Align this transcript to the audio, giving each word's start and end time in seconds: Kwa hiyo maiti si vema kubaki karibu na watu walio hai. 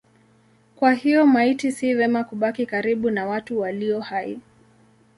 Kwa 0.75 0.93
hiyo 0.93 1.25
maiti 1.27 1.71
si 1.71 1.93
vema 1.93 2.23
kubaki 2.23 2.65
karibu 2.65 3.09
na 3.09 3.25
watu 3.25 3.59
walio 3.59 3.99
hai. 4.01 4.39